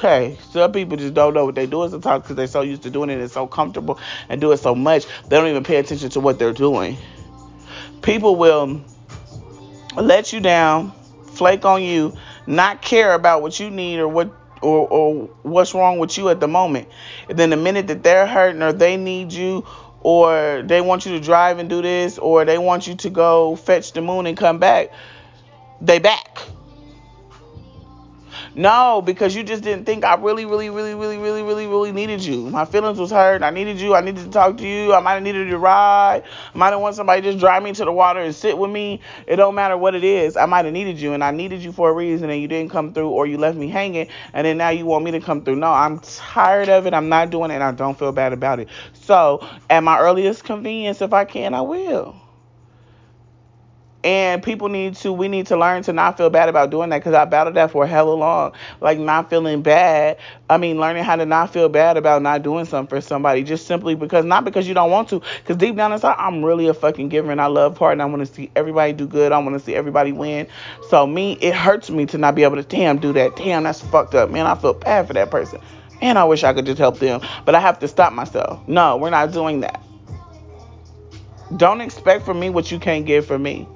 hey, 0.00 0.36
some 0.50 0.72
people 0.72 0.96
just 0.96 1.14
don't 1.14 1.32
know 1.32 1.46
what 1.46 1.54
they 1.54 1.66
do 1.66 1.84
as 1.84 1.92
a 1.92 2.00
talk 2.00 2.22
because 2.22 2.36
they're 2.36 2.46
so 2.46 2.60
used 2.60 2.82
to 2.82 2.90
doing 2.90 3.08
it 3.08 3.18
and 3.18 3.30
so 3.30 3.46
comfortable 3.46 3.98
and 4.28 4.40
do 4.40 4.52
it 4.52 4.58
so 4.58 4.74
much 4.74 5.06
they 5.28 5.36
don't 5.36 5.46
even 5.46 5.64
pay 5.64 5.76
attention 5.76 6.10
to 6.10 6.20
what 6.20 6.38
they're 6.38 6.52
doing. 6.52 6.96
People 8.02 8.36
will 8.36 8.82
let 9.96 10.32
you 10.32 10.40
down, 10.40 10.92
flake 11.32 11.64
on 11.64 11.82
you, 11.82 12.14
not 12.46 12.82
care 12.82 13.14
about 13.14 13.42
what 13.42 13.58
you 13.60 13.70
need 13.70 13.98
or 13.98 14.08
what 14.08 14.32
or, 14.62 14.88
or 14.88 15.14
what's 15.42 15.74
wrong 15.74 15.98
with 15.98 16.16
you 16.18 16.28
at 16.28 16.40
the 16.40 16.48
moment. 16.48 16.88
And 17.28 17.38
then 17.38 17.50
the 17.50 17.56
minute 17.56 17.86
that 17.88 18.02
they're 18.02 18.26
hurting 18.26 18.62
or 18.62 18.72
they 18.72 18.96
need 18.96 19.32
you 19.32 19.66
or 20.02 20.62
they 20.64 20.80
want 20.80 21.06
you 21.06 21.12
to 21.12 21.20
drive 21.20 21.58
and 21.58 21.68
do 21.68 21.82
this 21.82 22.18
or 22.18 22.44
they 22.44 22.58
want 22.58 22.86
you 22.86 22.94
to 22.96 23.10
go 23.10 23.56
fetch 23.56 23.92
the 23.92 24.00
moon 24.00 24.26
and 24.26 24.36
come 24.36 24.58
back, 24.58 24.92
they 25.80 25.98
back. 25.98 26.38
No, 28.54 29.00
because 29.00 29.36
you 29.36 29.44
just 29.44 29.62
didn't 29.62 29.84
think 29.84 30.04
I 30.04 30.16
really, 30.16 30.44
really, 30.44 30.70
really, 30.70 30.94
really, 30.94 31.18
really, 31.18 31.42
really, 31.42 31.66
really 31.68 31.92
needed 31.92 32.20
you. 32.24 32.50
My 32.50 32.64
feelings 32.64 32.98
was 32.98 33.10
hurt. 33.12 33.42
I 33.42 33.50
needed 33.50 33.80
you. 33.80 33.94
I 33.94 34.00
needed 34.00 34.24
to 34.24 34.30
talk 34.30 34.58
to 34.58 34.66
you. 34.66 34.92
I 34.92 34.98
might 34.98 35.14
have 35.14 35.22
needed 35.22 35.52
a 35.52 35.58
ride. 35.58 36.24
I 36.52 36.58
might 36.58 36.70
have 36.70 36.80
wanted 36.80 36.96
somebody 36.96 37.22
to 37.22 37.28
just 37.28 37.38
drive 37.38 37.62
me 37.62 37.72
to 37.72 37.84
the 37.84 37.92
water 37.92 38.18
and 38.18 38.34
sit 38.34 38.58
with 38.58 38.70
me. 38.70 39.00
It 39.28 39.36
don't 39.36 39.54
matter 39.54 39.76
what 39.78 39.94
it 39.94 40.02
is. 40.02 40.36
I 40.36 40.46
might 40.46 40.64
have 40.64 40.74
needed 40.74 40.98
you, 41.00 41.12
and 41.12 41.22
I 41.22 41.30
needed 41.30 41.62
you 41.62 41.70
for 41.70 41.90
a 41.90 41.92
reason, 41.92 42.28
and 42.28 42.42
you 42.42 42.48
didn't 42.48 42.72
come 42.72 42.92
through, 42.92 43.10
or 43.10 43.24
you 43.26 43.38
left 43.38 43.56
me 43.56 43.68
hanging, 43.68 44.08
and 44.34 44.44
then 44.44 44.58
now 44.58 44.70
you 44.70 44.84
want 44.84 45.04
me 45.04 45.12
to 45.12 45.20
come 45.20 45.42
through. 45.44 45.56
No, 45.56 45.70
I'm 45.70 46.00
tired 46.00 46.68
of 46.68 46.86
it. 46.86 46.94
I'm 46.94 47.08
not 47.08 47.30
doing 47.30 47.52
it, 47.52 47.54
and 47.54 47.62
I 47.62 47.70
don't 47.70 47.96
feel 47.96 48.10
bad 48.12 48.32
about 48.32 48.58
it. 48.58 48.68
So, 48.94 49.46
at 49.70 49.84
my 49.84 50.00
earliest 50.00 50.42
convenience, 50.42 51.00
if 51.02 51.12
I 51.12 51.24
can, 51.24 51.54
I 51.54 51.60
will. 51.60 52.19
And 54.02 54.42
people 54.42 54.70
need 54.70 54.94
to, 54.96 55.12
we 55.12 55.28
need 55.28 55.48
to 55.48 55.58
learn 55.58 55.82
to 55.82 55.92
not 55.92 56.16
feel 56.16 56.30
bad 56.30 56.48
about 56.48 56.70
doing 56.70 56.88
that 56.88 56.98
because 56.98 57.12
I 57.12 57.26
battled 57.26 57.56
that 57.56 57.70
for 57.70 57.84
a 57.84 57.86
hell 57.86 58.10
of 58.10 58.18
long. 58.18 58.52
Like 58.80 58.98
not 58.98 59.28
feeling 59.28 59.60
bad. 59.60 60.16
I 60.48 60.56
mean, 60.56 60.78
learning 60.78 61.04
how 61.04 61.16
to 61.16 61.26
not 61.26 61.52
feel 61.52 61.68
bad 61.68 61.98
about 61.98 62.22
not 62.22 62.42
doing 62.42 62.64
something 62.64 62.88
for 62.88 63.02
somebody 63.02 63.42
just 63.42 63.66
simply 63.66 63.94
because, 63.94 64.24
not 64.24 64.44
because 64.44 64.66
you 64.66 64.72
don't 64.72 64.90
want 64.90 65.10
to, 65.10 65.20
because 65.42 65.58
deep 65.58 65.76
down 65.76 65.92
inside, 65.92 66.16
I'm 66.18 66.42
really 66.42 66.66
a 66.68 66.74
fucking 66.74 67.10
giver 67.10 67.30
and 67.30 67.42
I 67.42 67.46
love 67.46 67.74
part 67.74 67.92
and 67.92 68.00
I 68.00 68.06
want 68.06 68.26
to 68.26 68.32
see 68.32 68.50
everybody 68.56 68.94
do 68.94 69.06
good. 69.06 69.32
I 69.32 69.38
want 69.38 69.58
to 69.58 69.60
see 69.60 69.74
everybody 69.74 70.12
win. 70.12 70.46
So, 70.88 71.06
me, 71.06 71.34
it 71.42 71.54
hurts 71.54 71.90
me 71.90 72.06
to 72.06 72.16
not 72.16 72.34
be 72.34 72.42
able 72.44 72.56
to, 72.56 72.62
damn, 72.62 72.98
do 72.98 73.12
that. 73.12 73.36
Damn, 73.36 73.64
that's 73.64 73.82
fucked 73.82 74.14
up. 74.14 74.30
Man, 74.30 74.46
I 74.46 74.54
feel 74.54 74.72
bad 74.72 75.08
for 75.08 75.12
that 75.12 75.30
person. 75.30 75.60
And 76.00 76.18
I 76.18 76.24
wish 76.24 76.42
I 76.42 76.54
could 76.54 76.64
just 76.64 76.78
help 76.78 76.98
them. 76.98 77.20
But 77.44 77.54
I 77.54 77.60
have 77.60 77.78
to 77.80 77.88
stop 77.88 78.14
myself. 78.14 78.66
No, 78.66 78.96
we're 78.96 79.10
not 79.10 79.32
doing 79.32 79.60
that. 79.60 79.82
Don't 81.56 81.82
expect 81.82 82.24
from 82.24 82.40
me 82.40 82.48
what 82.48 82.70
you 82.70 82.78
can't 82.78 83.04
give 83.04 83.26
for 83.26 83.38
me. 83.38 83.68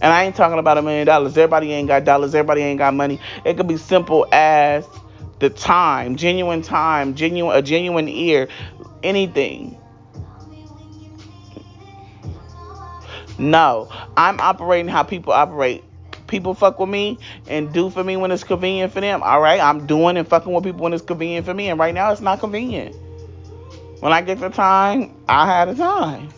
And 0.00 0.12
I 0.12 0.24
ain't 0.24 0.36
talking 0.36 0.58
about 0.58 0.76
a 0.76 0.82
million 0.82 1.06
dollars. 1.06 1.36
Everybody 1.36 1.72
ain't 1.72 1.88
got 1.88 2.04
dollars. 2.04 2.34
Everybody 2.34 2.62
ain't 2.62 2.78
got 2.78 2.94
money. 2.94 3.18
It 3.44 3.56
could 3.56 3.66
be 3.66 3.78
simple 3.78 4.26
as 4.30 4.86
the 5.38 5.50
time, 5.50 6.16
genuine 6.16 6.62
time, 6.62 7.14
genuine 7.14 7.56
a 7.56 7.62
genuine 7.62 8.08
ear, 8.08 8.48
anything. 9.02 9.78
No, 13.38 13.88
I'm 14.16 14.40
operating 14.40 14.88
how 14.88 15.02
people 15.02 15.32
operate. 15.32 15.84
People 16.26 16.54
fuck 16.54 16.78
with 16.80 16.88
me 16.88 17.18
and 17.46 17.72
do 17.72 17.90
for 17.90 18.02
me 18.02 18.16
when 18.16 18.32
it's 18.32 18.44
convenient 18.44 18.92
for 18.92 19.00
them. 19.00 19.22
All 19.22 19.40
right, 19.40 19.60
I'm 19.60 19.86
doing 19.86 20.16
and 20.16 20.26
fucking 20.26 20.52
with 20.52 20.64
people 20.64 20.80
when 20.80 20.92
it's 20.92 21.04
convenient 21.04 21.46
for 21.46 21.54
me. 21.54 21.68
And 21.68 21.78
right 21.78 21.94
now, 21.94 22.10
it's 22.12 22.20
not 22.20 22.40
convenient. 22.40 22.94
When 24.00 24.12
I 24.12 24.22
get 24.22 24.40
the 24.40 24.48
time, 24.48 25.14
I 25.28 25.46
had 25.46 25.68
a 25.68 25.74
time 25.74 26.30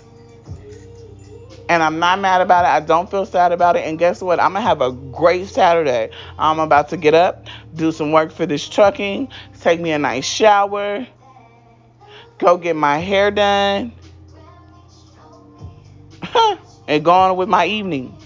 and 1.69 1.83
I'm 1.83 1.99
not 1.99 2.19
mad 2.21 2.41
about 2.41 2.65
it. 2.65 2.69
I 2.69 2.81
don't 2.85 3.11
feel 3.11 3.27
sad 3.27 3.53
about 3.53 3.77
it. 3.77 3.85
And 3.87 3.99
guess 3.99 4.23
what? 4.23 4.41
I'm 4.41 4.53
gonna 4.55 4.65
have 4.65 4.81
a 4.81 4.93
great 4.93 5.47
Saturday. 5.49 6.11
I'm 6.39 6.59
about 6.59 6.89
to 6.91 6.97
get 6.97 7.15
up, 7.15 7.47
do 7.75 7.93
some 7.93 8.13
work 8.13 8.33
for 8.33 8.47
this 8.47 8.67
trucking, 8.69 9.29
take 9.61 9.81
me 9.81 9.93
a 9.93 9.99
nice 9.99 10.25
shower, 10.25 11.07
go 12.39 12.57
get 12.57 12.75
my 12.77 12.99
hair 12.99 13.31
done, 13.31 13.93
and 16.89 17.05
go 17.05 17.13
on 17.13 17.37
with 17.37 17.49
my 17.49 17.67
evening. 17.67 18.17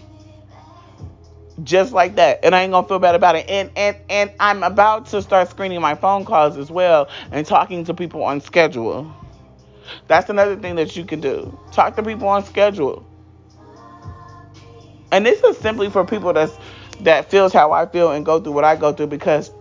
Just 1.64 1.92
like 1.92 2.16
that. 2.16 2.40
And 2.44 2.54
I 2.54 2.62
ain't 2.62 2.72
gonna 2.72 2.86
feel 2.86 2.98
bad 2.98 3.14
about 3.14 3.36
it. 3.36 3.48
And 3.48 3.70
and 3.76 3.96
and 4.08 4.32
I'm 4.40 4.62
about 4.62 5.06
to 5.06 5.20
start 5.20 5.50
screening 5.50 5.80
my 5.80 5.94
phone 5.94 6.24
calls 6.24 6.56
as 6.56 6.70
well 6.70 7.08
and 7.30 7.46
talking 7.46 7.84
to 7.84 7.94
people 7.94 8.22
on 8.22 8.40
schedule. 8.40 9.12
That's 10.06 10.30
another 10.30 10.56
thing 10.56 10.76
that 10.76 10.96
you 10.96 11.04
can 11.04 11.20
do. 11.20 11.58
Talk 11.72 11.96
to 11.96 12.02
people 12.02 12.28
on 12.28 12.44
schedule 12.44 13.04
and 15.12 15.24
this 15.24 15.42
is 15.44 15.58
simply 15.58 15.90
for 15.90 16.04
people 16.04 16.32
that's 16.32 16.58
that 17.00 17.30
feels 17.30 17.52
how 17.52 17.72
I 17.72 17.86
feel 17.86 18.10
and 18.10 18.24
go 18.24 18.40
through 18.40 18.52
what 18.52 18.64
I 18.64 18.76
go 18.76 18.92
through 18.92 19.08
because 19.08 19.52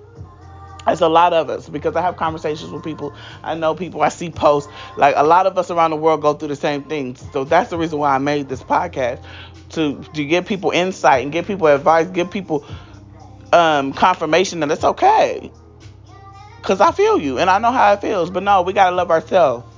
it's 0.87 1.01
a 1.01 1.07
lot 1.07 1.33
of 1.33 1.49
us 1.49 1.69
because 1.69 1.95
I 1.95 2.01
have 2.01 2.17
conversations 2.17 2.71
with 2.71 2.83
people. 2.83 3.13
I 3.43 3.53
know 3.55 3.75
people. 3.75 4.01
I 4.01 4.09
see 4.09 4.29
posts. 4.31 4.71
Like 4.95 5.15
a 5.17 5.23
lot 5.23 5.45
of 5.45 5.57
us 5.57 5.69
around 5.69 5.91
the 5.91 5.97
world 5.97 6.21
go 6.21 6.33
through 6.33 6.47
the 6.47 6.55
same 6.55 6.83
things. 6.83 7.23
So 7.31 7.43
that's 7.43 7.69
the 7.69 7.77
reason 7.77 7.99
why 7.99 8.15
I 8.15 8.17
made 8.17 8.49
this 8.49 8.63
podcast 8.63 9.21
to 9.69 10.01
to 10.13 10.25
give 10.25 10.45
people 10.45 10.71
insight 10.71 11.23
and 11.23 11.31
give 11.31 11.45
people 11.45 11.67
advice, 11.67 12.07
give 12.07 12.31
people 12.31 12.65
um, 13.53 13.93
confirmation 13.93 14.59
that 14.61 14.71
it's 14.71 14.83
okay. 14.83 15.51
Cause 16.63 16.79
I 16.79 16.91
feel 16.91 17.19
you 17.19 17.39
and 17.39 17.49
I 17.49 17.57
know 17.59 17.71
how 17.71 17.93
it 17.93 18.01
feels. 18.01 18.29
But 18.29 18.43
no, 18.43 18.61
we 18.61 18.73
gotta 18.73 18.95
love 18.95 19.11
ourselves. 19.11 19.70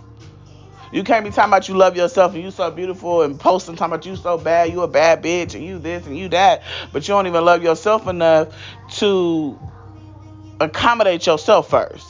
You 0.94 1.04
can't 1.04 1.26
be 1.26 1.32
talking 1.32 1.50
about 1.50 1.68
you 1.68 1.74
love 1.76 1.98
yourself 1.98 2.36
and 2.36 2.44
you 2.44 2.52
so 2.52 2.70
beautiful 2.70 3.24
and 3.24 3.40
posting 3.40 3.76
talking 3.76 3.94
about 3.96 4.06
you 4.06 4.16
so 4.16 4.38
bad, 4.38 4.72
you 4.72 4.84
a 4.84 4.88
bad 4.88 5.24
bitch 5.24 5.56
and 5.56 5.66
you 5.66 5.80
this 5.80 6.06
and 6.06 6.16
you 6.16 6.30
that, 6.30 6.62
but 6.92 7.08
you 7.08 7.16
don't 7.16 7.26
even 7.26 7.44
love 7.44 7.64
yourself 7.64 8.08
enough 8.08 8.56
to 8.98 9.60
accommodate 10.60 11.26
yourself 11.26 11.68
first. 11.68 12.08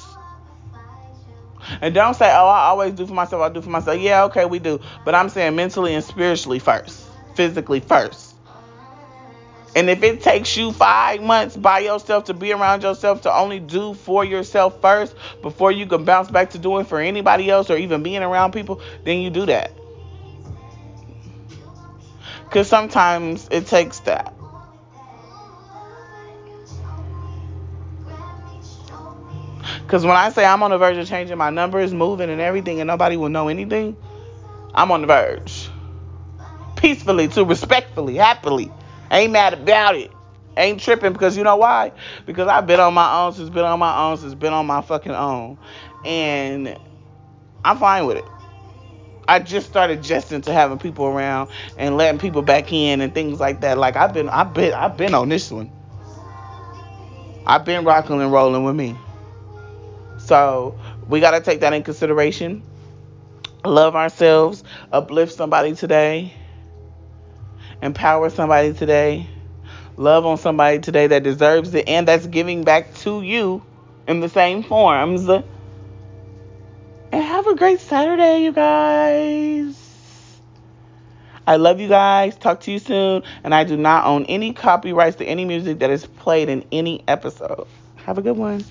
And 1.79 1.95
don't 1.95 2.13
say, 2.13 2.25
oh, 2.25 2.47
I 2.47 2.65
always 2.67 2.93
do 2.93 3.07
for 3.07 3.13
myself, 3.13 3.41
I 3.41 3.47
do 3.47 3.61
for 3.61 3.69
myself. 3.69 4.01
Yeah, 4.01 4.25
okay, 4.25 4.43
we 4.43 4.59
do. 4.59 4.81
But 5.05 5.15
I'm 5.15 5.29
saying 5.29 5.55
mentally 5.55 5.93
and 5.95 6.03
spiritually 6.03 6.59
first, 6.59 7.07
physically 7.35 7.79
first. 7.79 8.32
And 9.75 9.89
if 9.89 10.03
it 10.03 10.21
takes 10.21 10.55
you 10.55 10.71
five 10.71 11.21
months 11.21 11.57
by 11.57 11.79
yourself 11.79 12.25
to 12.25 12.33
be 12.33 12.51
around 12.51 12.83
yourself 12.83 13.21
to 13.21 13.33
only 13.33 13.59
do 13.59 13.95
for 13.95 14.23
yourself 14.23 14.79
first 14.81 15.15
before 15.41 15.71
you 15.71 15.87
can 15.87 16.05
bounce 16.05 16.29
back 16.29 16.51
to 16.51 16.59
doing 16.59 16.85
for 16.85 16.99
anybody 16.99 17.49
else 17.49 17.69
or 17.71 17.77
even 17.77 18.03
being 18.03 18.21
around 18.21 18.51
people, 18.51 18.81
then 19.03 19.21
you 19.21 19.31
do 19.31 19.47
that. 19.47 19.71
Because 22.43 22.67
sometimes 22.67 23.47
it 23.49 23.65
takes 23.65 23.99
that. 24.01 24.33
Because 29.81 30.05
when 30.05 30.15
I 30.15 30.29
say 30.29 30.45
I'm 30.45 30.61
on 30.61 30.71
the 30.71 30.77
verge 30.77 30.97
of 30.97 31.07
changing 31.07 31.37
my 31.37 31.49
numbers, 31.49 31.93
moving, 31.93 32.29
and 32.29 32.39
everything, 32.39 32.79
and 32.79 32.87
nobody 32.87 33.17
will 33.17 33.29
know 33.29 33.47
anything, 33.47 33.97
I'm 34.73 34.91
on 34.91 35.01
the 35.01 35.07
verge. 35.07 35.69
Peacefully, 36.75 37.27
to 37.29 37.43
respectfully, 37.43 38.15
happily. 38.15 38.71
Ain't 39.13 39.31
mad 39.31 39.53
about 39.53 39.95
it. 39.95 40.11
Ain't 40.57 40.79
tripping 40.79 41.13
because 41.13 41.37
you 41.37 41.43
know 41.43 41.55
why? 41.55 41.91
Because 42.25 42.47
I've 42.47 42.65
been 42.65 42.79
on 42.79 42.95
my 42.95 43.21
own 43.21 43.33
since 43.33 43.49
been 43.49 43.63
on 43.63 43.77
my 43.77 43.95
own 43.95 44.17
since 44.17 44.33
been 44.33 44.53
on 44.53 44.65
my 44.65 44.81
fucking 44.81 45.11
own. 45.11 45.57
And 46.03 46.77
I'm 47.63 47.77
fine 47.77 48.07
with 48.07 48.17
it. 48.17 48.25
I 49.27 49.39
just 49.39 49.67
started 49.67 49.99
adjusting 49.99 50.41
to 50.41 50.53
having 50.53 50.79
people 50.79 51.05
around 51.05 51.49
and 51.77 51.95
letting 51.95 52.19
people 52.19 52.41
back 52.41 52.73
in 52.73 53.01
and 53.01 53.13
things 53.13 53.39
like 53.39 53.61
that. 53.61 53.77
Like 53.77 53.95
I've 53.95 54.13
been 54.13 54.29
I've 54.29 54.53
been 54.55 54.73
I've 54.73 54.97
been 54.97 55.13
on 55.13 55.29
this 55.29 55.51
one. 55.51 55.71
I've 57.45 57.65
been 57.65 57.85
rocking 57.85 58.19
and 58.19 58.31
rolling 58.31 58.63
with 58.63 58.75
me. 58.75 58.95
So 60.17 60.75
we 61.07 61.19
gotta 61.19 61.39
take 61.39 61.59
that 61.59 61.73
in 61.73 61.83
consideration. 61.83 62.63
Love 63.63 63.95
ourselves, 63.95 64.63
uplift 64.91 65.33
somebody 65.33 65.75
today 65.75 66.33
empower 67.83 68.29
somebody 68.29 68.73
today, 68.73 69.27
love 69.97 70.25
on 70.25 70.37
somebody 70.37 70.79
today 70.79 71.07
that 71.07 71.23
deserves 71.23 71.73
it 71.73 71.87
and 71.87 72.07
that's 72.07 72.25
giving 72.27 72.63
back 72.63 72.93
to 72.95 73.21
you 73.21 73.61
in 74.07 74.19
the 74.21 74.29
same 74.29 74.63
forms. 74.63 75.27
And 75.27 75.43
have 77.11 77.45
a 77.47 77.55
great 77.55 77.79
Saturday, 77.79 78.43
you 78.43 78.53
guys. 78.53 79.79
I 81.45 81.57
love 81.57 81.79
you 81.79 81.89
guys. 81.89 82.37
Talk 82.37 82.61
to 82.61 82.71
you 82.71 82.79
soon. 82.79 83.23
And 83.43 83.53
I 83.53 83.65
do 83.65 83.75
not 83.75 84.05
own 84.05 84.25
any 84.25 84.53
copyrights 84.53 85.17
to 85.17 85.25
any 85.25 85.45
music 85.45 85.79
that 85.79 85.89
is 85.89 86.05
played 86.05 86.49
in 86.49 86.65
any 86.71 87.03
episode. 87.07 87.67
Have 87.97 88.17
a 88.17 88.21
good 88.21 88.37
one. 88.37 88.63